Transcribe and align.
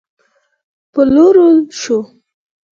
پلورل 0.93 1.55
شو 1.79 1.97